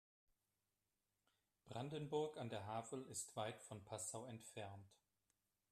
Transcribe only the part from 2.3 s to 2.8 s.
an der